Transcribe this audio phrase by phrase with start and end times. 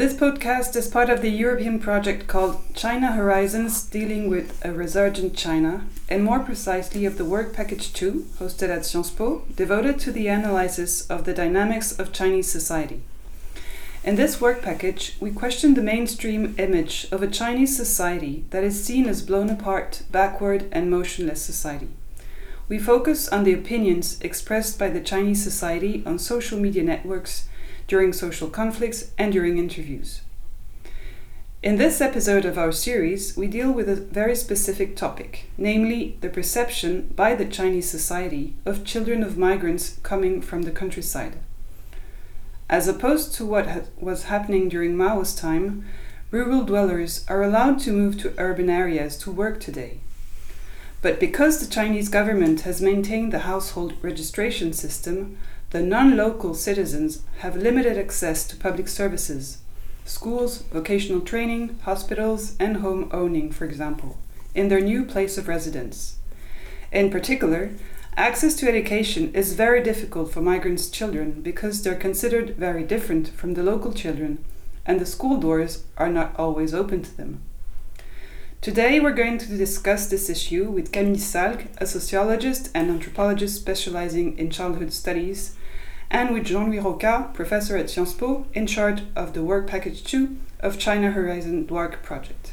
[0.00, 5.36] This podcast is part of the European project called China Horizons, dealing with a resurgent
[5.36, 10.10] China, and more precisely of the Work Package 2, hosted at Sciences Po, devoted to
[10.10, 13.02] the analysis of the dynamics of Chinese society.
[14.02, 18.82] In this work package, we question the mainstream image of a Chinese society that is
[18.82, 21.88] seen as blown apart, backward, and motionless society.
[22.70, 27.49] We focus on the opinions expressed by the Chinese society on social media networks
[27.90, 30.20] during social conflicts, and during interviews.
[31.60, 36.28] In this episode of our series, we deal with a very specific topic, namely the
[36.28, 41.36] perception by the Chinese society of children of migrants coming from the countryside.
[42.68, 45.84] As opposed to what ha- was happening during Mao's time,
[46.30, 49.98] rural dwellers are allowed to move to urban areas to work today.
[51.02, 55.38] But because the Chinese government has maintained the household registration system,
[55.70, 59.58] the non local citizens have limited access to public services
[60.04, 64.18] schools, vocational training, hospitals, and home owning, for example,
[64.56, 66.16] in their new place of residence.
[66.90, 67.70] In particular,
[68.16, 73.54] access to education is very difficult for migrants' children because they're considered very different from
[73.54, 74.44] the local children,
[74.84, 77.40] and the school doors are not always open to them.
[78.60, 84.36] Today, we're going to discuss this issue with Camille Salgues, a sociologist and anthropologist specializing
[84.36, 85.56] in childhood studies,
[86.10, 90.36] and with Jean-Louis Rocca, professor at Sciences Po, in charge of the Work Package 2
[90.60, 92.52] of China Horizon Work Project.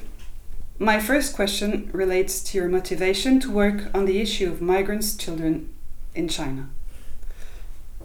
[0.80, 5.74] My first question relates to your motivation to work on the issue of migrants' children
[6.14, 6.70] in China.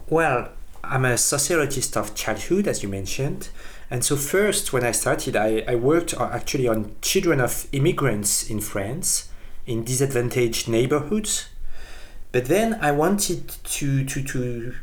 [0.09, 0.49] Well,
[0.83, 3.49] I'm a sociologist of childhood, as you mentioned.
[3.91, 8.59] And so, first, when I started, I, I worked actually on children of immigrants in
[8.59, 9.29] France
[9.67, 11.49] in disadvantaged neighborhoods.
[12.31, 14.75] But then I wanted to, to, to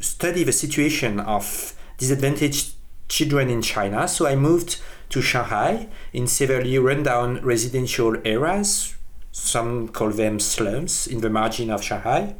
[0.00, 2.74] study the situation of disadvantaged
[3.08, 4.06] children in China.
[4.06, 8.94] So I moved to Shanghai in severely rundown residential areas.
[9.32, 12.34] Some call them slums in the margin of Shanghai.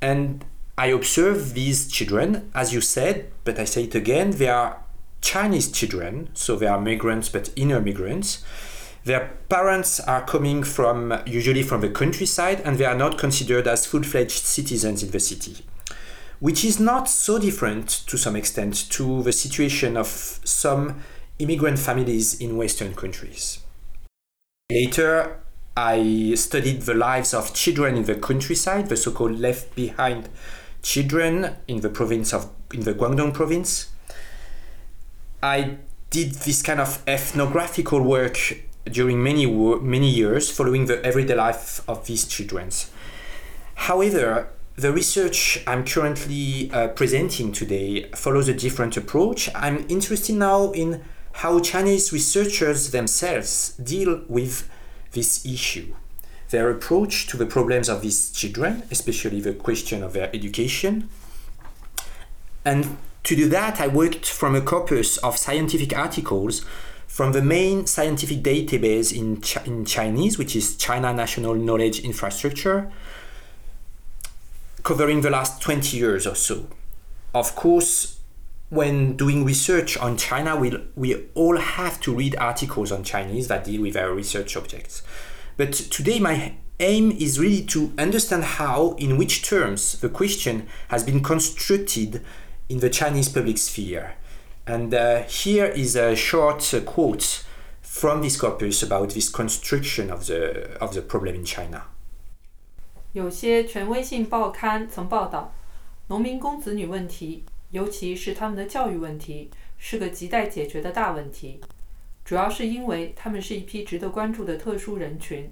[0.00, 0.44] And
[0.78, 4.82] I observed these children, as you said, but I say it again, they are
[5.22, 8.44] Chinese children, so they are migrants but inner migrants.
[9.04, 13.86] Their parents are coming from usually from the countryside and they are not considered as
[13.86, 15.64] full fledged citizens in the city
[16.40, 20.06] which is not so different to some extent to the situation of
[20.44, 21.00] some
[21.38, 23.60] immigrant families in Western countries.
[24.70, 25.40] Later,
[25.76, 30.28] I studied the lives of children in the countryside, the so called left behind
[30.82, 33.88] children in the province of in the Guangdong province.
[35.42, 35.76] I
[36.10, 38.38] did this kind of ethnographical work
[38.86, 42.70] during many many years following the everyday life of these children.
[43.74, 49.48] However, the research I'm currently uh, presenting today follows a different approach.
[49.54, 54.68] I'm interested now in how Chinese researchers themselves deal with
[55.12, 55.94] this issue.
[56.50, 61.08] Their approach to the problems of these children, especially the question of their education.
[62.64, 66.64] And to do that, I worked from a corpus of scientific articles
[67.06, 72.92] from the main scientific database in, Ch- in Chinese, which is China National Knowledge Infrastructure,
[74.86, 76.68] covering the last 20 years or so.
[77.34, 78.20] Of course,
[78.70, 83.64] when doing research on China, we, we all have to read articles on Chinese that
[83.64, 85.02] deal with our research objects.
[85.56, 91.02] But today, my aim is really to understand how, in which terms, the question has
[91.02, 92.22] been constructed
[92.68, 94.14] in the Chinese public sphere.
[94.68, 97.44] And uh, here is a short uh, quote
[97.82, 101.82] from this corpus about this construction of the, of the problem in China.
[103.16, 105.54] 有些权威性报刊曾报道，
[106.08, 111.58] 农民工子女问题，尤其是他们的教育问题，是个亟待解决的大问题。
[112.26, 115.50] 主要是因为他们是一批值得关注的特殊人群，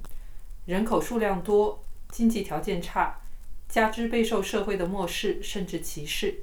[0.67, 3.19] 人口数量多，经济条件差，
[3.67, 6.41] 加之备受社会的漠视甚至歧视，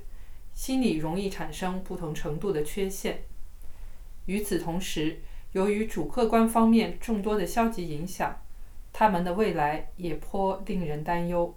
[0.56, 3.22] 心理容易产生不同程度的缺陷。
[4.26, 5.20] 与此同时，
[5.52, 8.42] 由于主客观方面众多的消极影响。
[9.01, 11.55] 他们的未来也颇令人担忧。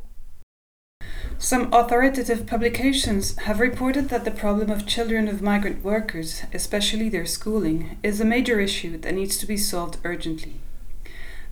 [1.40, 7.26] Some authoritative publications have reported that the problem of children of migrant workers, especially their
[7.26, 10.60] schooling, is a major issue that needs to be solved urgently.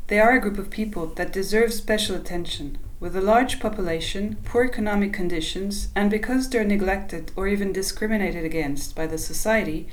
[0.08, 4.66] They are a group of people that deserve special attention, with a large population, poor
[4.66, 9.88] economic conditions, and because they're neglected or even discriminated against by the society,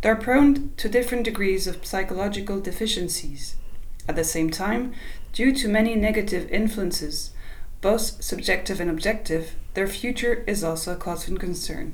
[0.00, 3.56] they're prone to different degrees of psychological deficiencies.
[4.08, 4.92] At the same time,
[5.33, 7.31] Due to many negative influences,
[7.79, 11.93] both subjective and objective, their future is also a cause for concern.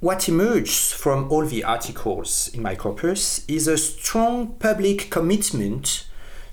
[0.00, 6.06] what emerges from all the articles in my corpus is a strong public commitment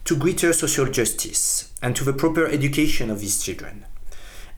[0.05, 3.85] to greater social justice and to the proper education of these children.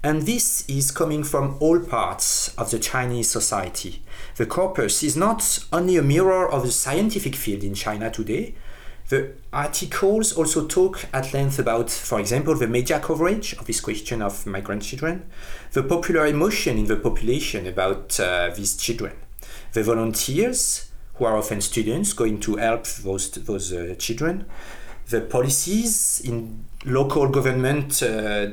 [0.03, 4.03] And this is coming from all parts of the Chinese society.
[4.37, 8.53] The corpus is not only a mirror of the scientific field in China today,
[9.09, 14.21] the articles also talk at length about, for example, the media coverage of this question
[14.21, 15.29] of migrant children,
[15.73, 19.13] the popular emotion in the population about uh, these children,
[19.73, 24.45] the volunteers who are often students going to help those, those uh, children,
[25.09, 28.47] the policies in local government, uh,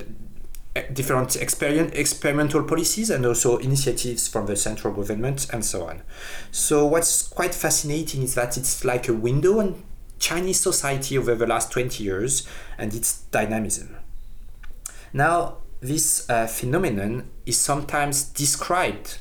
[0.93, 6.03] different experimental policies, and also initiatives from the central government, and so on.
[6.51, 9.83] So, what's quite fascinating is that it's like a window on
[10.23, 12.47] Chinese society over the last 20 years
[12.79, 13.97] and its dynamism.
[15.13, 19.19] Now, this uh, phenomenon is sometimes described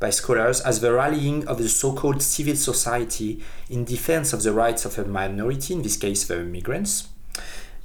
[0.00, 4.52] by scholars as the rallying of the so called civil society in defense of the
[4.52, 7.08] rights of a minority, in this case, the migrants.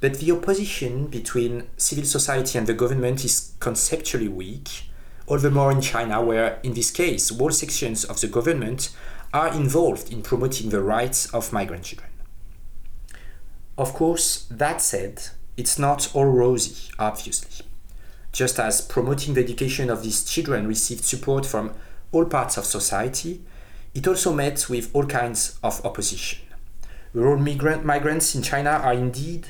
[0.00, 4.84] But the opposition between civil society and the government is conceptually weak,
[5.26, 8.90] all the more in China, where, in this case, all sections of the government
[9.34, 12.13] are involved in promoting the rights of migrant children.
[13.76, 17.66] Of course, that said, it's not all rosy, obviously.
[18.32, 21.72] Just as promoting the education of these children received support from
[22.12, 23.42] all parts of society,
[23.94, 26.40] it also met with all kinds of opposition.
[27.12, 29.48] Rural migrant, migrants in China are indeed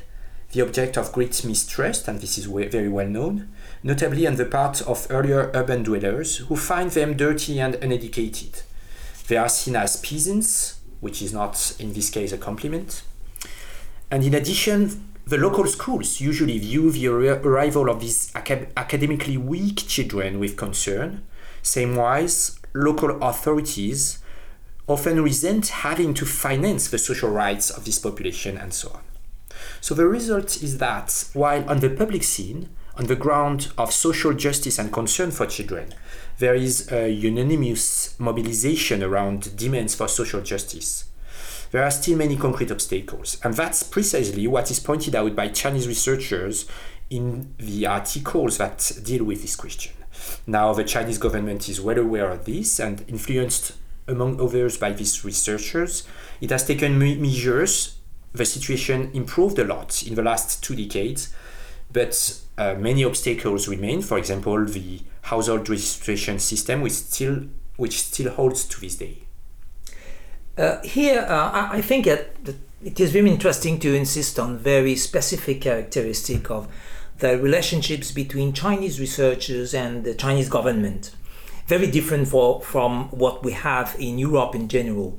[0.53, 3.49] the object of great mistrust, and this is very well known,
[3.83, 8.63] notably on the part of earlier urban dwellers who find them dirty and uneducated.
[9.27, 13.03] They are seen as peasants, which is not in this case a compliment,
[14.15, 20.39] and in addition, the local schools usually view the arrival of these academically weak children
[20.39, 21.25] with concern.
[21.65, 24.21] Samewise, local authorities
[24.87, 29.01] often resent having to finance the social rights of this population and so on.
[29.81, 34.33] So the result is that while on the public scene, on the ground of social
[34.33, 35.93] justice and concern for children,
[36.39, 41.07] there is a unanimous mobilization around demands for social justice
[41.75, 43.37] there are still many concrete obstacles.
[43.43, 46.67] And that's precisely what is pointed out by Chinese researchers
[47.11, 49.93] in the articles that deal with this question.
[50.47, 53.73] Now, the Chinese government is well aware of this and influenced,
[54.07, 56.05] among others, by these researchers.
[56.41, 57.97] It has taken measures.
[58.33, 61.35] The situation improved a lot in the last two decades,
[61.93, 64.01] but uh, many obstacles remain.
[64.01, 69.24] For example, the household registration system, which still, which still holds to this day.
[70.57, 72.37] Uh, here, uh, I think it,
[72.83, 76.69] it is very interesting to insist on very specific characteristic of
[77.19, 81.11] the relationships between Chinese researchers and the Chinese government.
[81.67, 85.19] Very different for, from what we have in Europe in general.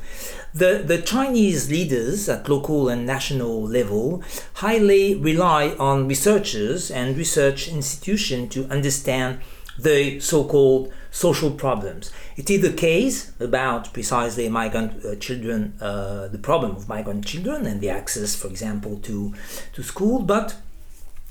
[0.54, 4.24] The, the Chinese leaders at local and national level
[4.54, 9.40] highly rely on researchers and research institutions to understand
[9.78, 12.12] the so-called social problems.
[12.38, 17.66] It is the case about precisely migrant uh, children, uh, the problem of migrant children
[17.66, 19.34] and the access, for example, to,
[19.74, 20.58] to school, but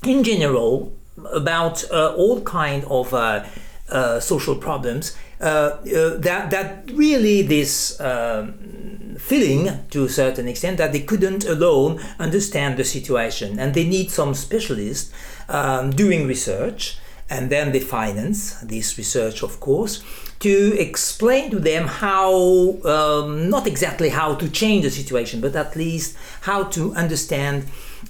[0.03, 0.93] in general,
[1.31, 3.45] about uh, all kind of uh,
[3.89, 10.91] uh, social problems, uh, that, that really this um, feeling, to a certain extent, that
[10.91, 13.59] they couldn't alone understand the situation.
[13.59, 15.13] And they need some specialists
[15.49, 16.97] um, doing research
[17.29, 20.03] and then they finance this research, of course,
[20.45, 25.75] to explain to them how, um, not exactly how to change the situation, but at
[25.75, 27.65] least how to understand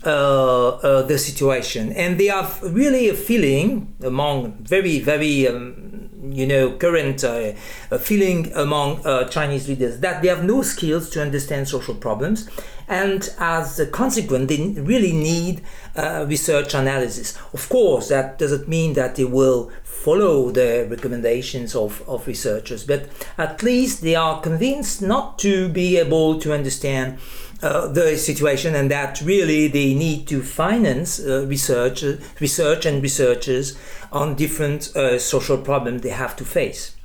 [0.05, 1.93] uh, uh, the situation.
[1.93, 7.53] And they have really a feeling among very, very, um, you know, current uh,
[7.99, 12.49] feeling among uh, Chinese leaders that they have no skills to understand social problems
[12.87, 15.63] and as a consequence, they really need
[15.95, 17.37] uh, research analysis.
[17.53, 23.09] Of course, that doesn't mean that they will follow the recommendations of, of researchers, but
[23.37, 27.17] at least they are convinced not to be able to understand
[27.63, 33.01] uh, the situation and that really they need to finance uh, research, uh, research and
[33.01, 33.75] researchers
[34.11, 36.95] on different uh, social problems they have to face.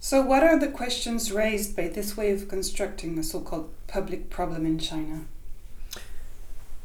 [0.00, 4.30] So, what are the questions raised by this way of constructing a so called public
[4.30, 5.24] problem in China?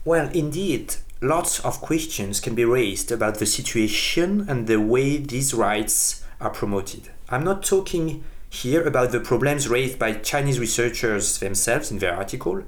[0.05, 5.53] Well, indeed, lots of questions can be raised about the situation and the way these
[5.53, 7.09] rights are promoted.
[7.29, 12.63] I'm not talking here about the problems raised by Chinese researchers themselves in their article,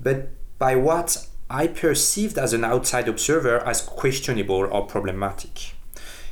[0.00, 5.74] but by what I perceived as an outside observer as questionable or problematic.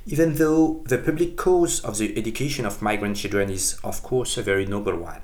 [0.09, 4.43] even though the public cause of the education of migrant children is, of course, a
[4.43, 5.21] very noble one.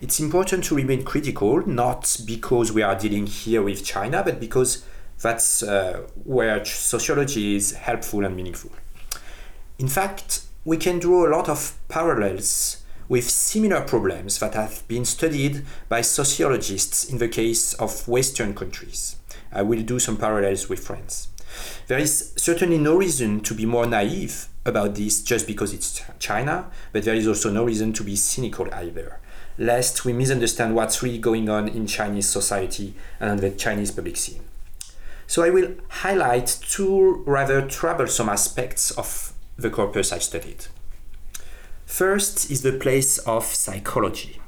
[0.00, 4.84] It's important to remain critical, not because we are dealing here with China, but because
[5.22, 8.70] that's uh, where sociology is helpful and meaningful.
[9.78, 15.04] In fact, we can draw a lot of parallels with similar problems that have been
[15.04, 19.16] studied by sociologists in the case of Western countries.
[19.52, 21.28] I will do some parallels with France.
[21.86, 26.70] There is certainly no reason to be more naive about this just because it's China,
[26.92, 29.20] but there is also no reason to be cynical either,
[29.58, 34.42] lest we misunderstand what's really going on in Chinese society and the Chinese public scene.
[35.26, 40.66] So I will highlight two rather troublesome aspects of the corpus I studied.
[41.84, 44.40] First is the place of psychology.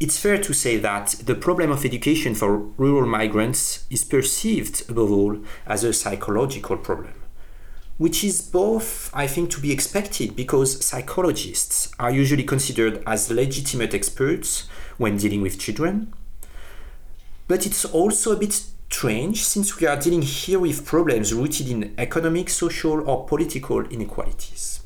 [0.00, 5.10] It's fair to say that the problem of education for rural migrants is perceived, above
[5.10, 7.14] all, as a psychological problem,
[7.98, 13.94] which is both, I think, to be expected because psychologists are usually considered as legitimate
[13.94, 16.12] experts when dealing with children.
[17.46, 21.94] But it's also a bit strange since we are dealing here with problems rooted in
[21.98, 24.80] economic, social, or political inequalities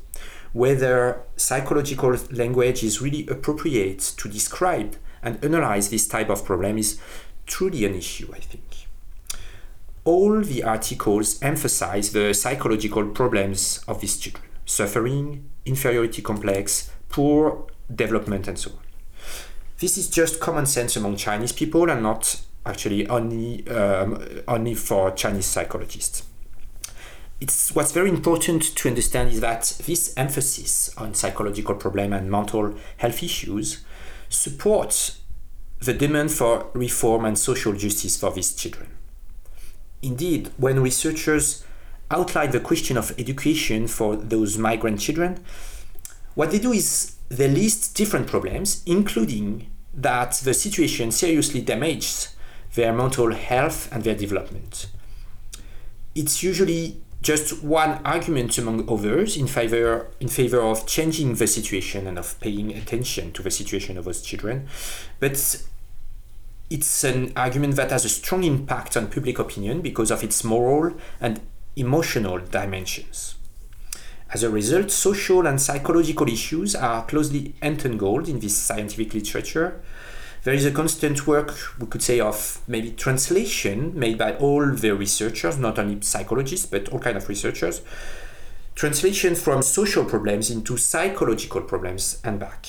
[0.53, 6.99] whether psychological language is really appropriate to describe and analyze this type of problem is
[7.45, 8.63] truly an issue, I think.
[10.03, 18.47] All the articles emphasize the psychological problems of these children suffering, inferiority complex, poor development,
[18.47, 18.77] and so on.
[19.79, 25.09] This is just common sense among Chinese people and not actually only, um, only for
[25.11, 26.23] Chinese psychologists
[27.41, 32.75] it's what's very important to understand is that this emphasis on psychological problem and mental
[32.97, 33.83] health issues
[34.27, 35.21] supports
[35.79, 38.89] the demand for reform and social justice for these children.
[40.01, 41.63] Indeed, when researchers
[42.11, 45.43] outline the question of education for those migrant children,
[46.35, 52.35] what they do is they list different problems, including that the situation seriously damages
[52.75, 54.87] their mental health and their development.
[56.15, 62.07] It's usually just one argument among others in favor in favor of changing the situation
[62.07, 64.67] and of paying attention to the situation of those children
[65.19, 65.61] but
[66.69, 70.93] it's an argument that has a strong impact on public opinion because of its moral
[71.19, 71.41] and
[71.75, 73.35] emotional dimensions
[74.31, 79.81] as a result social and psychological issues are closely entangled in this scientific literature
[80.43, 84.95] there is a constant work, we could say, of maybe translation made by all the
[84.95, 87.81] researchers, not only psychologists, but all kind of researchers.
[88.73, 92.67] Translation from social problems into psychological problems and back.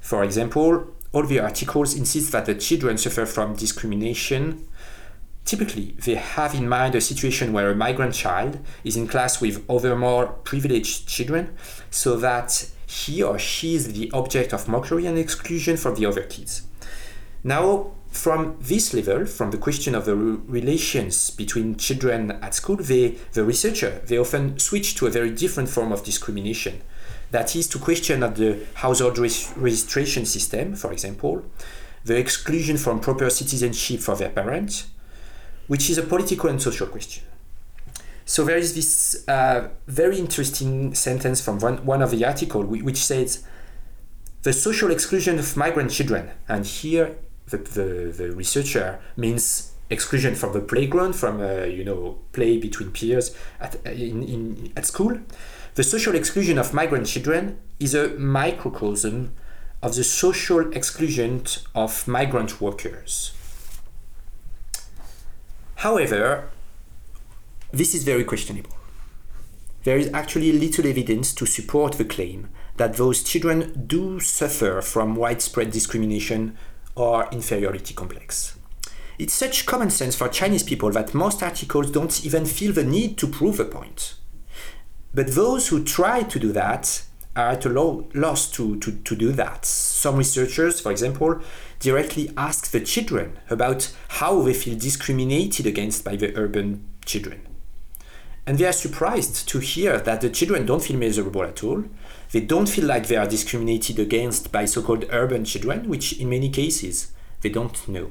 [0.00, 4.66] For example, all the articles insist that the children suffer from discrimination.
[5.44, 9.64] Typically, they have in mind a situation where a migrant child is in class with
[9.70, 11.56] other more privileged children,
[11.90, 16.22] so that he or she is the object of mockery and exclusion from the other
[16.22, 16.62] kids.
[17.44, 23.16] Now, from this level, from the question of the relations between children at school, they,
[23.32, 26.82] the researcher, they often switch to a very different form of discrimination.
[27.34, 31.42] That is to question of the household registration system, for example,
[32.04, 34.86] the exclusion from proper citizenship for their parents,
[35.66, 37.24] which is a political and social question.
[38.24, 42.98] So there is this uh, very interesting sentence from one, one of the article which
[42.98, 43.42] says
[44.42, 47.16] the social exclusion of migrant children, and here
[47.48, 52.92] the, the, the researcher means exclusion from the playground, from uh, you know play between
[52.92, 55.18] peers at, in, in, at school.
[55.74, 59.34] The social exclusion of migrant children is a microcosm
[59.82, 61.42] of the social exclusion
[61.74, 63.32] of migrant workers.
[65.74, 66.48] However,
[67.72, 68.70] this is very questionable.
[69.82, 75.16] There is actually little evidence to support the claim that those children do suffer from
[75.16, 76.56] widespread discrimination
[76.94, 78.56] or inferiority complex.
[79.18, 83.18] It's such common sense for Chinese people that most articles don't even feel the need
[83.18, 84.14] to prove a point.
[85.14, 87.04] But those who try to do that
[87.36, 89.64] are at a loss to, to, to do that.
[89.64, 91.40] Some researchers, for example,
[91.80, 97.46] directly ask the children about how they feel discriminated against by the urban children.
[98.46, 101.84] And they are surprised to hear that the children don't feel miserable at all,
[102.32, 106.28] they don't feel like they are discriminated against by so called urban children, which in
[106.28, 108.10] many cases they don't know.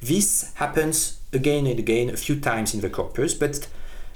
[0.00, 3.68] This happens again and again a few times in the corpus, but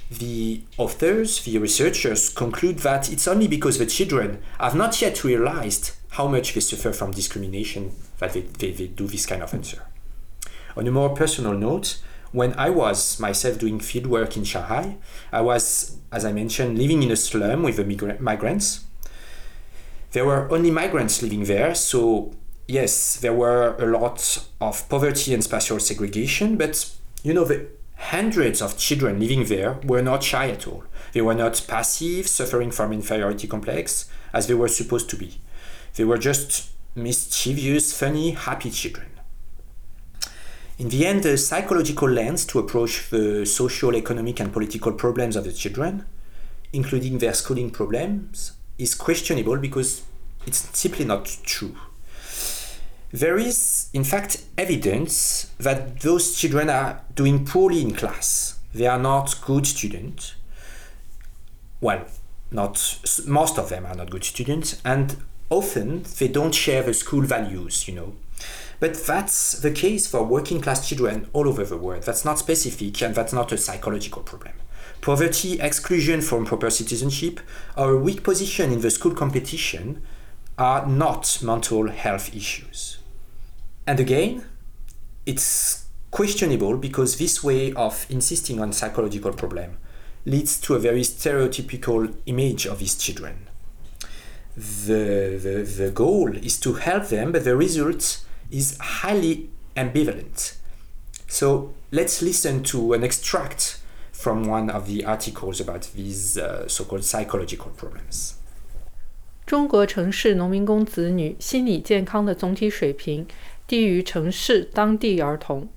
[0.09, 5.91] the authors, the researchers conclude that it's only because the children have not yet realized
[6.11, 9.83] how much they suffer from discrimination that they, they, they do this kind of answer.
[10.75, 12.01] On a more personal note,
[12.31, 14.97] when I was myself doing field work in Shanghai,
[15.31, 18.85] I was, as I mentioned, living in a slum with the migra- migrants.
[20.11, 22.33] There were only migrants living there, so
[22.67, 26.91] yes, there were a lot of poverty and spatial segregation, but
[27.23, 27.67] you know, the
[27.99, 30.83] hundreds of children living there were not shy at all.
[31.13, 35.41] They were not passive, suffering from inferiority complex, as they were supposed to be.
[35.95, 39.07] They were just mischievous, funny, happy children.
[40.77, 45.43] In the end, the psychological lens to approach the social, economic, and political problems of
[45.43, 46.05] the children,
[46.71, 50.03] including their schooling problems, is questionable because
[50.47, 51.75] it's simply not true.
[53.11, 58.59] There is, in fact, evidence that those children are doing poorly in class.
[58.73, 60.35] They are not good students.
[61.81, 62.05] Well,
[62.51, 65.17] not most of them are not good students, and
[65.49, 68.13] often they don't share the school values, you know.
[68.79, 72.03] But that's the case for working class children all over the world.
[72.03, 74.53] That's not specific and that's not a psychological problem.
[75.01, 77.39] Poverty, exclusion from proper citizenship,
[77.75, 80.01] or a weak position in the school competition
[80.59, 82.97] are not mental health issues.
[83.87, 84.45] And again,
[85.25, 89.77] it's questionable because this way of insisting on psychological problem
[90.25, 93.47] leads to a very stereotypical image of these children.
[94.55, 100.57] The, the, the goal is to help them, but the result is highly ambivalent.
[101.27, 103.79] So let's listen to an extract
[104.11, 108.38] from one of the articles about these uh, so-called psychological problems.
[109.49, 113.25] 中国城市农民工子女心理健康的总体水平
[113.65, 115.67] 低于城市当地儿童，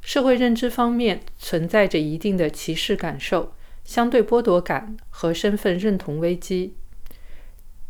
[0.00, 3.52] 社会认知方面存在着一定的歧视感受、
[3.84, 6.74] 相对剥夺感和身份认同危机。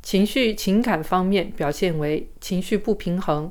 [0.03, 3.51] 情绪情感方面表现为情绪不平衡、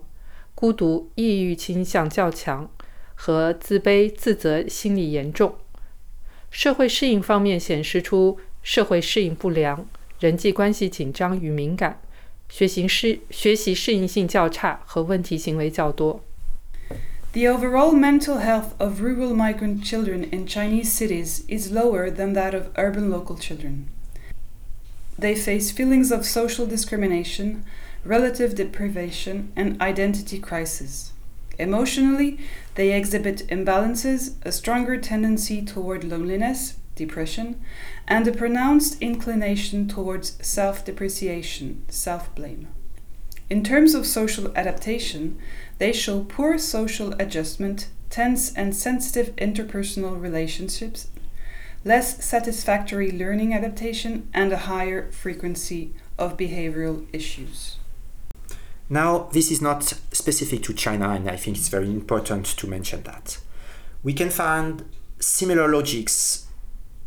[0.54, 2.70] 孤独、抑郁倾向较强
[3.16, 5.56] 和自卑、自责心理严重。
[6.52, 9.88] 社会适应方面显示出社会适应不良、
[10.21, 12.01] 人际关系紧张与敏感、
[12.49, 16.23] 学习适学习适应性较差和问题行为较多。
[17.33, 22.55] The overall mental health of rural migrant children in Chinese cities is lower than that
[22.55, 23.89] of urban local children.
[25.19, 27.65] They face feelings of social discrimination,
[28.05, 31.13] relative deprivation, and identity crisis.
[31.59, 32.39] Emotionally,
[32.75, 36.75] they exhibit imbalances, a stronger tendency toward loneliness,
[37.06, 37.60] depression,
[38.08, 42.68] and a pronounced inclination towards self depreciation, self blame.
[43.50, 45.38] In terms of social adaptation,
[45.78, 51.08] they show poor social adjustment, tense and sensitive interpersonal relationships,
[51.84, 57.78] less satisfactory learning adaptation, and a higher frequency of behavioral issues.
[58.90, 63.04] Now, this is not specific to China, and I think it's very important to mention
[63.04, 63.38] that.
[64.04, 64.84] We can find
[65.20, 66.48] similar logics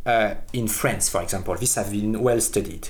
[0.05, 1.55] uh, in France, for example.
[1.55, 2.89] This has been well studied.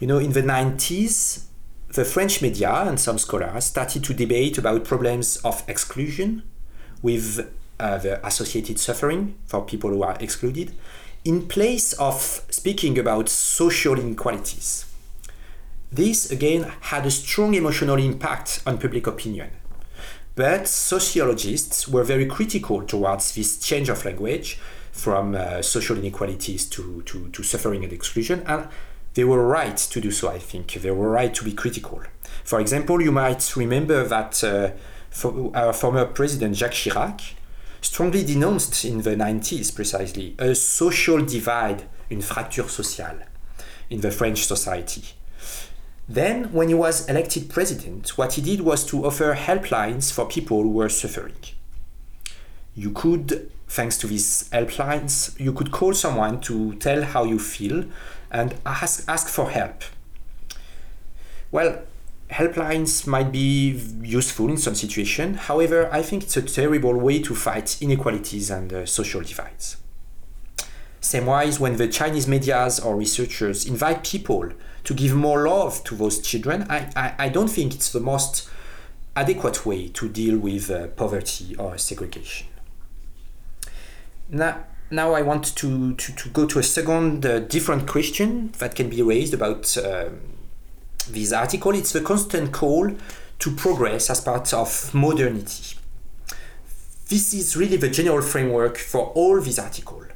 [0.00, 1.44] You know, in the 90s,
[1.88, 6.42] the French media and some scholars started to debate about problems of exclusion
[7.02, 10.72] with uh, the associated suffering for people who are excluded,
[11.24, 14.86] in place of speaking about social inequalities.
[15.92, 19.50] This again had a strong emotional impact on public opinion.
[20.34, 24.58] But sociologists were very critical towards this change of language
[24.94, 28.68] from uh, social inequalities to, to, to suffering and exclusion, and
[29.14, 30.72] they were right to do so, I think.
[30.72, 32.00] They were right to be critical.
[32.44, 34.70] For example, you might remember that uh,
[35.10, 37.34] for our former president Jacques Chirac
[37.80, 43.26] strongly denounced in the 90s precisely a social divide, une fracture sociale,
[43.90, 45.02] in the French society.
[46.08, 50.62] Then, when he was elected president, what he did was to offer helplines for people
[50.62, 51.36] who were suffering.
[52.76, 57.84] You could, thanks to these helplines, you could call someone to tell how you feel
[58.30, 59.82] and ask, ask for help.
[61.50, 61.82] Well,
[62.30, 63.70] helplines might be
[64.02, 65.38] useful in some situations.
[65.40, 69.76] However, I think it's a terrible way to fight inequalities and uh, social divides.
[71.00, 74.50] Same wise, when the Chinese medias or researchers invite people
[74.84, 78.48] to give more love to those children, I, I, I don't think it's the most
[79.16, 82.53] adequate way to deal with uh, poverty or segregation.
[84.34, 88.74] Now, now I want to, to, to go to a second uh, different question that
[88.74, 90.20] can be raised about um,
[91.08, 91.72] this article.
[91.72, 92.90] It's the constant call
[93.38, 95.78] to progress as part of modernity.
[97.08, 100.06] This is really the general framework for all these articles,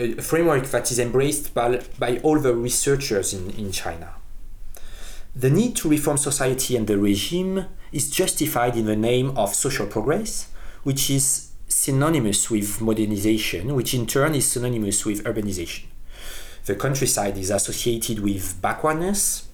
[0.00, 4.14] a framework that is embraced by, by all the researchers in, in China.
[5.36, 9.86] The need to reform society and the regime is justified in the name of social
[9.86, 10.48] progress,
[10.82, 15.84] which is synonymous with modernization, which in turn is synonymous with urbanization.
[16.64, 19.48] The countryside is associated with backwardness,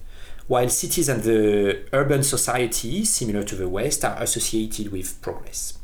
[0.47, 5.77] while cities and the urban society, similar to the West, are associated with progress.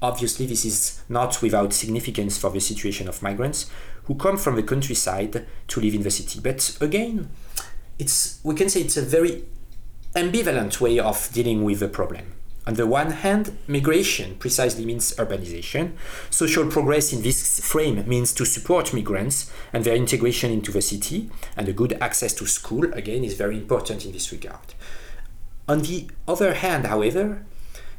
[0.00, 3.68] Obviously, this is not without significance for the situation of migrants
[4.04, 6.40] who come from the countryside to live in the city.
[6.40, 7.28] But again,
[7.98, 9.44] it's we can say it's a very
[10.14, 12.37] ambivalent way of dealing with the problem.
[12.68, 15.92] On the one hand, migration precisely means urbanization.
[16.28, 21.30] Social progress in this frame means to support migrants and their integration into the city,
[21.56, 24.74] and a good access to school, again, is very important in this regard.
[25.66, 27.46] On the other hand, however,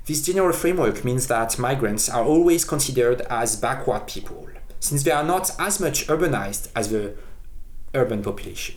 [0.06, 5.24] this general framework means that migrants are always considered as backward people, since they are
[5.24, 7.16] not as much urbanized as the
[7.96, 8.76] urban population.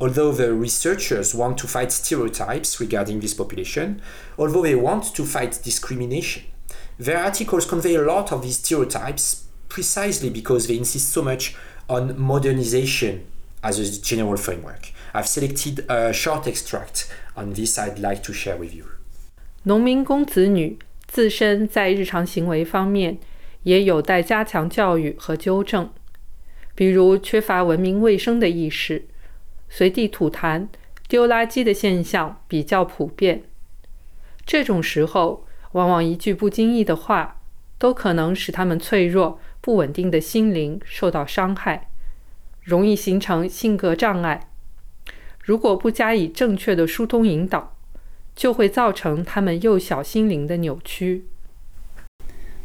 [0.00, 4.00] Although the researchers want to fight stereotypes regarding this population,
[4.36, 6.42] although they want to fight discrimination,
[6.98, 11.54] their articles convey a lot of these stereotypes precisely because they insist so much
[11.88, 13.24] on modernization
[13.62, 14.92] as a general framework.
[15.14, 18.84] I've selected a short extract on this I'd like to share with you.
[19.64, 23.18] 农民工子女自身在日常行为方面
[23.62, 25.90] 也有待加强教育和纠正，
[26.74, 29.06] 比如缺乏文明卫生的意识。
[29.73, 30.67] 随地吐痰、
[31.07, 33.43] 丢垃圾的现象比较普遍。
[34.45, 37.39] 这种时候，往往一句不经意的话，
[37.77, 41.87] 都可能使他们脆弱、不稳定的心灵受到伤害，
[42.61, 44.49] 容易形成性格障碍。
[45.41, 47.77] 如果不加以正确的疏通引导，
[48.35, 51.25] 就会造成他们幼小心灵的扭曲。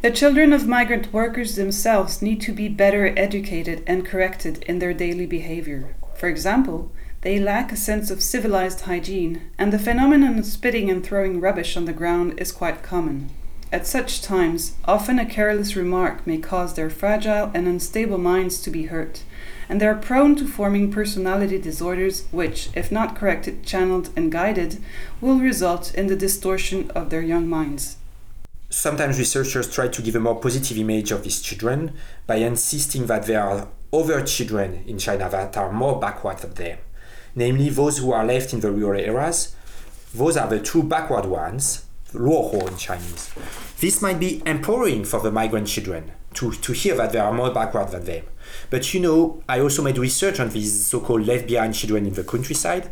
[0.01, 4.93] The children of migrant workers themselves need to be better educated and corrected in their
[4.93, 5.83] daily behavior.
[6.17, 11.03] For example, they lack a sense of civilized hygiene, and the phenomenon of spitting and
[11.03, 13.29] throwing rubbish on the ground is quite common.
[13.71, 18.69] At such times, often a careless remark may cause their fragile and unstable minds to
[18.71, 19.23] be hurt,
[19.67, 24.81] and they are prone to forming personality disorders which, if not corrected, channeled, and guided,
[25.19, 27.97] will result in the distortion of their young minds.
[28.69, 31.93] Sometimes researchers try to give a more positive image of these children
[32.25, 36.77] by insisting that they are other children in China that are more backward than them,
[37.35, 39.55] namely those who are left in the rural areas.
[40.13, 43.31] Those are the true backward ones, luohou in Chinese.
[43.79, 47.51] This might be empowering for the migrant children to, to hear that they are more
[47.51, 48.23] backward than them.
[48.69, 52.13] But you know, I also made research on these so called left behind children in
[52.13, 52.89] the countryside.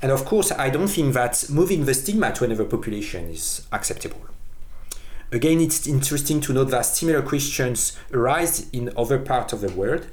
[0.00, 4.20] And of course, I don't think that moving the stigma to another population is acceptable.
[5.30, 10.06] Again, it's interesting to note that similar questions arise in other parts of the world,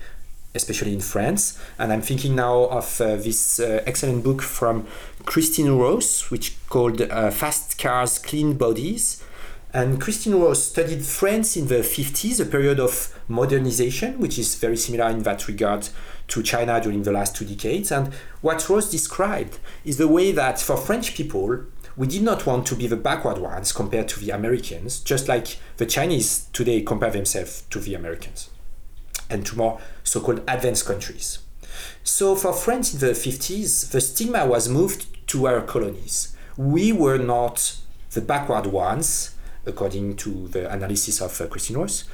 [0.54, 1.58] especially in France.
[1.80, 4.86] And I'm thinking now of uh, this uh, excellent book from
[5.24, 9.24] Christine Ross, which called uh, Fast Cars, Clean Bodies.
[9.74, 14.78] And Christine Ross studied France in the 50s, a period of modernization, which is very
[14.78, 15.88] similar in that regard
[16.28, 17.90] to China during the last two decades.
[17.90, 21.62] And what Ross described is the way that for French people,
[21.98, 25.58] we did not want to be the backward ones compared to the Americans, just like
[25.78, 28.50] the Chinese today compare themselves to the Americans
[29.30, 31.40] and to more so called advanced countries.
[32.04, 36.36] So for France in the 50s, the stigma was moved to our colonies.
[36.58, 37.78] We were not
[38.12, 42.06] the backward ones, according to the analysis of uh, Christine Ross,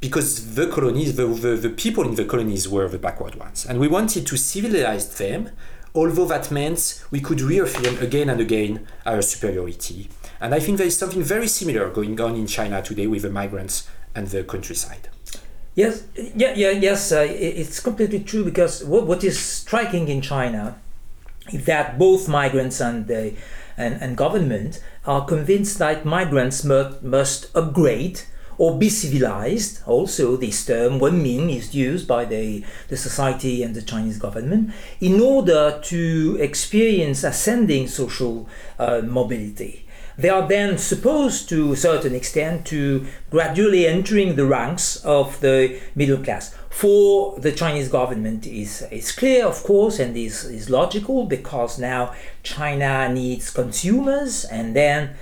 [0.00, 3.66] because the colonies, the, the, the people in the colonies were the backward ones.
[3.66, 5.50] And we wanted to civilize them
[5.94, 10.08] although that meant we could reaffirm again and again our superiority.
[10.40, 13.30] And I think there is something very similar going on in China today with the
[13.30, 15.08] migrants and the countryside.
[15.74, 20.78] Yes, yeah, yeah, yes, uh, it's completely true because what, what is striking in China
[21.52, 23.34] is that both migrants and the
[23.76, 28.20] and, and government are convinced that migrants must, must upgrade
[28.60, 29.80] or be civilized.
[29.86, 34.70] Also, this term Wenming is used by the, the society and the Chinese government
[35.00, 38.46] in order to experience ascending social
[38.78, 39.86] uh, mobility.
[40.18, 45.80] They are then supposed to a certain extent to gradually entering the ranks of the
[45.94, 46.54] middle class.
[46.68, 52.14] For the Chinese government is, is clear, of course, and is, is logical because now
[52.42, 55.16] China needs consumers and then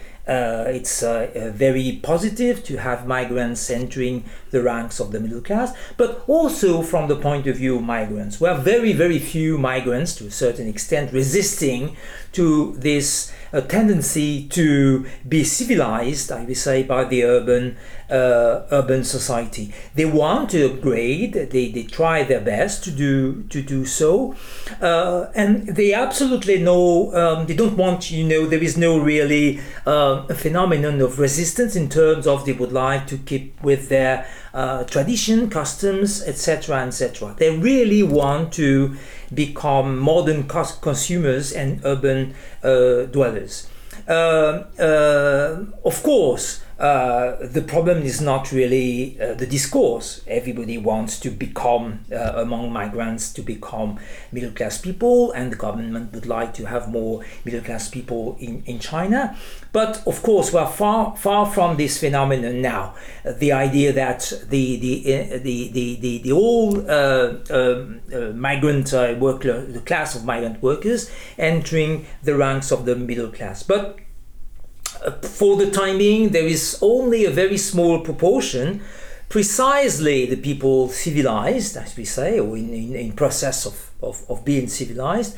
[0.66, 5.76] it's uh, uh, very positive to have migrants entering the ranks of the middle class,
[5.96, 8.40] but also from the point of view of migrants.
[8.40, 11.96] We have very, very few migrants to a certain extent resisting
[12.32, 17.76] to this a tendency to be civilized, I would say, by the urban
[18.10, 19.72] uh, urban society.
[19.94, 21.34] They want to upgrade.
[21.34, 24.34] They, they try their best to do to do so,
[24.80, 28.10] uh, and they absolutely know um, they don't want.
[28.10, 32.52] You know, there is no really uh, a phenomenon of resistance in terms of they
[32.52, 34.26] would like to keep with their
[34.58, 37.32] uh, tradition, customs, etc., etc.
[37.38, 38.96] They really want to
[39.32, 43.68] become modern consumers and urban uh, dwellers.
[44.08, 50.22] Uh, uh, of course, uh, the problem is not really uh, the discourse.
[50.28, 53.98] Everybody wants to become, uh, among migrants, to become
[54.30, 58.62] middle class people, and the government would like to have more middle class people in,
[58.64, 59.36] in China.
[59.72, 62.94] But of course, we're far far from this phenomenon now.
[63.24, 70.14] the idea that the the the the the, the whole um, migrant worker, the class
[70.14, 73.98] of migrant workers, entering the ranks of the middle class, but
[75.22, 78.82] for the time being, there is only a very small proportion,
[79.28, 84.44] precisely the people civilized, as we say, or in, in, in process of, of, of
[84.44, 85.36] being civilized,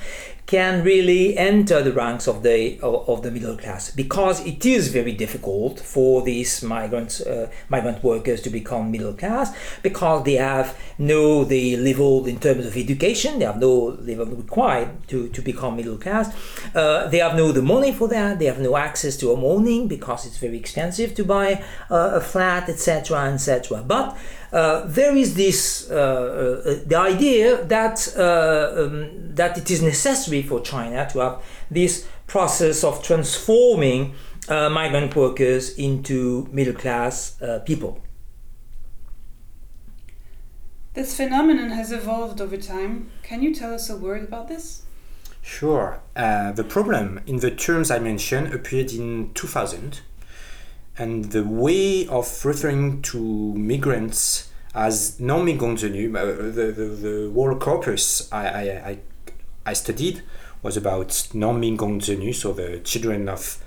[0.51, 5.13] can really enter the ranks of the of the middle class because it is very
[5.13, 11.45] difficult for these migrants uh, migrant workers to become middle class because they have no
[11.45, 15.97] the level in terms of education they have no level required to, to become middle
[15.97, 16.27] class.
[16.75, 19.87] Uh, they have no the money for that they have no access to a morning
[19.87, 24.19] because it's very expensive to buy a flat etc etc but
[24.53, 30.61] uh, there is this uh, uh, the idea that um, that it is necessary for
[30.61, 34.15] China to have this process of transforming
[34.49, 38.01] migrant workers into middle class people.
[40.95, 43.11] This phenomenon has evolved over time.
[43.23, 44.83] Can you tell us a word about this?
[45.41, 46.01] Sure.
[46.17, 50.01] Uh, the problem in the terms I mentioned appeared in 2000
[50.99, 53.19] and the way of referring to
[53.55, 58.99] migrants as nongmingong zinü, uh, the, the, the whole corpus I, I, I,
[59.67, 60.23] I studied
[60.63, 63.59] was about nongmingong zinü, so the children of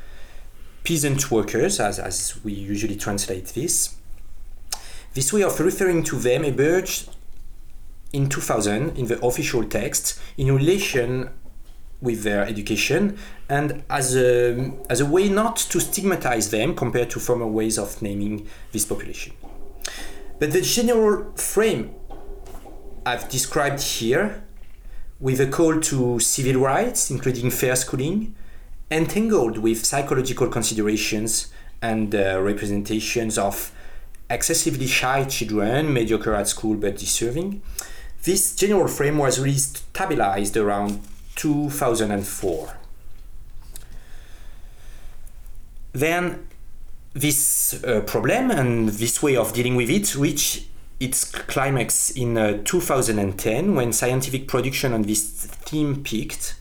[0.83, 3.95] peasant workers, as, as we usually translate this.
[5.13, 7.09] This way of referring to them emerged
[8.11, 11.29] in 2000 in the official text in relation
[12.03, 13.17] with their education
[13.49, 18.01] and as a, as a way not to stigmatize them compared to former ways of
[18.01, 19.33] naming this population.
[20.39, 21.95] But the general frame
[23.05, 24.43] I've described here,
[25.19, 28.35] with a call to civil rights, including fair schooling,
[28.91, 33.71] entangled with psychological considerations and uh, representations of
[34.29, 37.61] excessively shy children, mediocre at school but deserving,
[38.23, 41.01] this general frame was really stabilized around
[41.35, 42.77] 2004.
[45.93, 46.47] Then
[47.13, 50.67] this uh, problem and this way of dealing with it reached
[50.99, 56.55] its climax in uh, 2010 when scientific production on this theme peaked.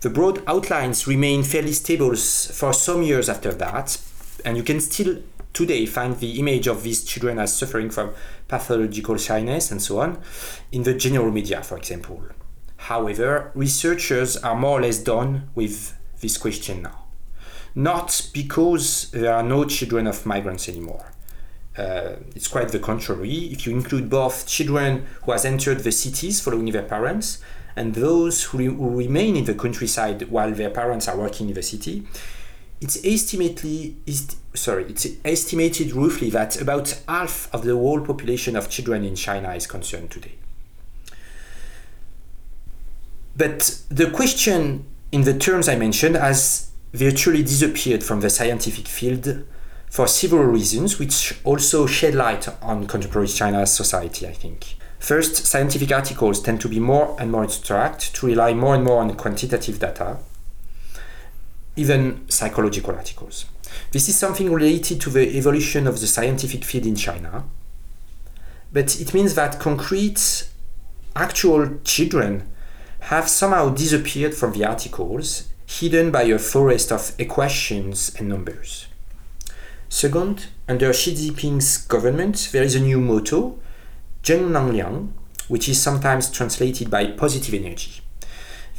[0.00, 4.00] The broad outlines remain fairly stable for some years after that,
[4.44, 5.18] and you can still
[5.52, 8.12] today find the image of these children as suffering from
[8.48, 10.18] pathological shyness and so on
[10.72, 12.22] in the general media, for example.
[12.84, 17.04] However, researchers are more or less done with this question now.
[17.74, 21.12] Not because there are no children of migrants anymore.
[21.76, 23.36] Uh, it's quite the contrary.
[23.52, 27.40] If you include both children who has entered the cities following their parents
[27.76, 31.54] and those who, re- who remain in the countryside while their parents are working in
[31.54, 32.08] the city,
[32.80, 39.04] it's is, sorry, it's estimated roughly that about half of the whole population of children
[39.04, 40.39] in China is concerned today.
[43.40, 49.46] But the question in the terms I mentioned has virtually disappeared from the scientific field
[49.88, 54.74] for several reasons, which also shed light on contemporary China's society, I think.
[54.98, 59.00] First, scientific articles tend to be more and more abstract, to rely more and more
[59.00, 60.18] on quantitative data,
[61.76, 63.46] even psychological articles.
[63.90, 67.44] This is something related to the evolution of the scientific field in China,
[68.70, 70.46] but it means that concrete,
[71.16, 72.46] actual children
[73.00, 78.86] have somehow disappeared from the articles, hidden by a forest of equations and numbers.
[79.88, 83.58] Second, under Xi Jinping's government, there is a new motto,
[84.22, 85.12] Zheng Liang,
[85.48, 88.02] which is sometimes translated by positive energy.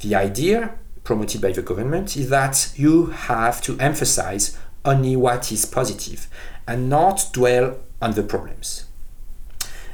[0.01, 5.65] The idea, promoted by the government, is that you have to emphasize only what is
[5.65, 6.27] positive
[6.67, 8.86] and not dwell on the problems.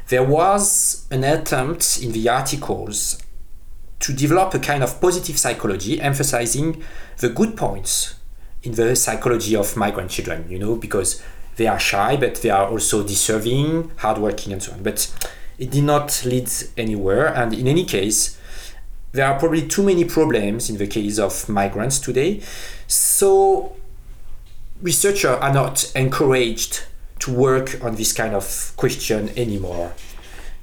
[0.10, 3.18] There was an attempt in the articles
[4.00, 6.84] to develop a kind of positive psychology, emphasizing
[7.18, 8.16] the good points
[8.64, 11.24] in the psychology of migrant children, you know, because
[11.56, 14.84] they are shy, but they are also deserving, hardworking, and so on.
[14.84, 15.12] But
[15.58, 17.28] it did not lead anywhere.
[17.28, 18.38] And in any case,
[19.12, 22.42] there are probably too many problems in the case of migrants today.
[22.88, 23.76] So
[24.82, 26.86] researchers are not encouraged
[27.20, 29.94] to work on this kind of question anymore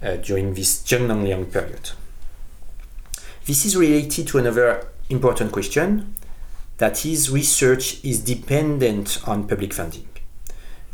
[0.02, 1.90] uh, during this Zhengnengliang period.
[3.46, 6.14] This is related to another important question
[6.78, 10.08] that is research is dependent on public funding.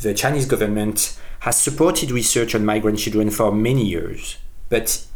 [0.01, 4.37] The Chinese government has supported research on migrant children for many years,
[4.69, 5.07] but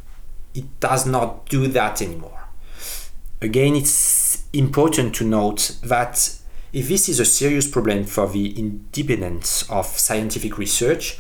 [0.55, 2.47] it does not do that anymore.
[3.43, 6.39] Again, it's important to note that
[6.73, 11.19] if this is a serious problem for the independence of scientific research,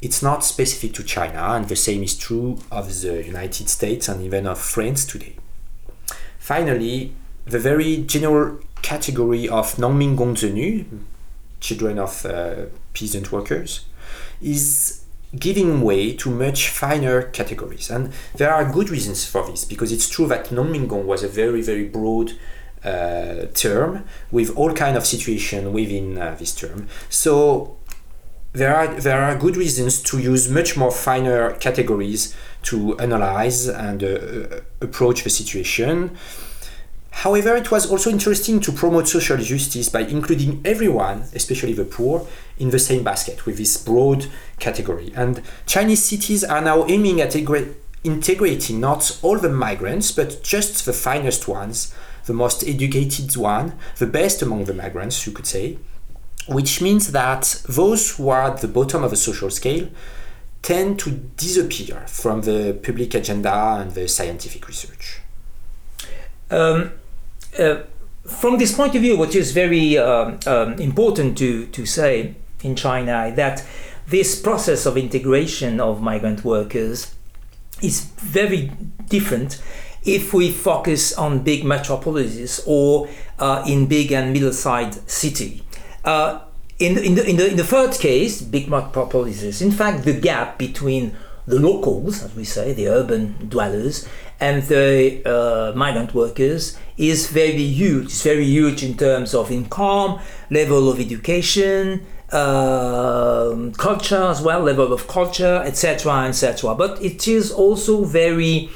[0.00, 4.22] it's not specific to China, and the same is true of the United States and
[4.22, 5.36] even of France today.
[6.42, 10.16] Finally, the very general category of Nongming
[11.60, 13.84] children of uh, peasant workers,
[14.40, 15.04] is
[15.38, 17.90] giving way to much finer categories.
[17.90, 21.62] And there are good reasons for this, because it's true that Nongmingong was a very,
[21.62, 22.32] very broad
[22.84, 26.88] uh, term with all kind of situation within uh, this term.
[27.08, 27.76] So
[28.52, 34.04] there are there are good reasons to use much more finer categories to analyze and
[34.04, 36.16] uh, uh approach the situation.
[37.12, 42.26] However, it was also interesting to promote social justice by including everyone, especially the poor,
[42.58, 44.26] in the same basket with this broad
[44.58, 45.12] category.
[45.14, 47.36] And Chinese cities are now aiming at
[48.02, 54.06] integrating not all the migrants, but just the finest ones, the most educated one, the
[54.06, 55.78] best among the migrants, you could say,
[56.48, 59.88] which means that those who are at the bottom of the social scale
[60.62, 65.20] tend to disappear from the public agenda and the scientific research.
[66.50, 66.92] Um,
[67.58, 67.82] uh,
[68.24, 72.76] from this point of view, what is very uh, um, important to, to say in
[72.76, 73.64] China that
[74.06, 77.14] this process of integration of migrant workers
[77.82, 78.70] is very
[79.08, 79.60] different
[80.04, 85.61] if we focus on big metropolises or uh, in big and middle-sized city.
[86.04, 86.40] Uh,
[86.78, 90.58] in, in, the, in, the, in the third case, big metropolises, in fact, the gap
[90.58, 94.08] between the locals, as we say, the urban dwellers,
[94.40, 98.06] and the uh, migrant workers is very huge.
[98.06, 104.92] It's very huge in terms of income, level of education, uh, culture as well, level
[104.92, 106.74] of culture, etc., etc.
[106.74, 108.70] But it is also very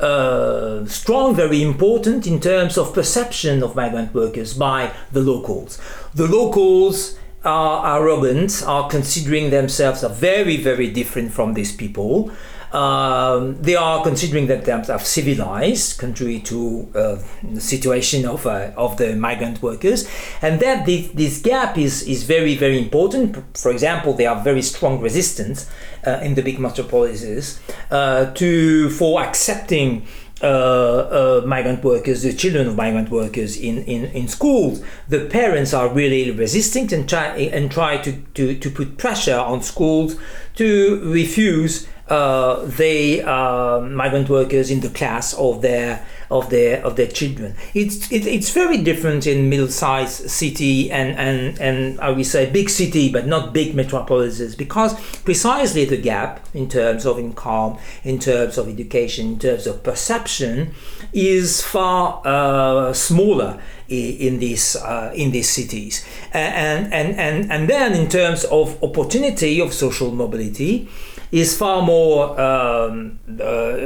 [0.00, 5.80] uh, strong, very important in terms of perception of migrant workers by the locals.
[6.16, 12.30] The locals are arrogant, are considering themselves are very, very different from these people.
[12.72, 18.96] Um, they are considering themselves as civilized, contrary to uh, the situation of, uh, of
[18.96, 20.08] the migrant workers,
[20.40, 23.36] and that this, this gap is, is very, very important.
[23.54, 25.70] For example, they are very strong resistance
[26.06, 30.06] uh, in the big metropolises uh, to for accepting
[30.42, 35.72] uh, uh, migrant workers, the children of migrant workers in, in, in schools, the parents
[35.72, 40.16] are really resistant and try and try to, to, to put pressure on schools
[40.54, 46.96] to refuse uh, the uh, migrant workers in the class of their of their of
[46.96, 47.54] their children.
[47.74, 52.68] It's it, it's very different in middle-sized city and and and I would say big
[52.70, 58.58] city, but not big metropolises, because precisely the gap in terms of income, in terms
[58.58, 60.74] of education, in terms of perception,
[61.12, 67.92] is far uh, smaller in these uh, in these cities and and and and then
[67.94, 70.88] in terms of opportunity of social mobility
[71.32, 73.76] is far more um, uh,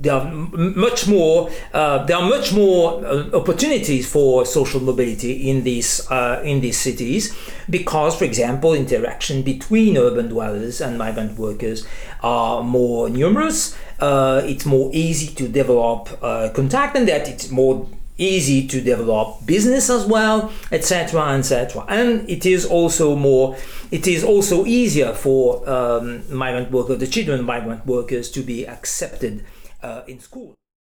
[0.00, 5.64] there are much more uh, there are much more uh, opportunities for social mobility in
[5.64, 7.36] these uh, in these cities
[7.70, 11.86] because for example interaction between urban dwellers and migrant workers
[12.22, 13.76] are more numerous.
[13.98, 19.44] Uh, it's more easy to develop uh, contact and that it's more easy to develop
[19.44, 23.56] business as well etc etc and it is also more
[23.90, 29.44] it is also easier for um, migrant workers the children migrant workers to be accepted
[29.82, 30.54] uh, in school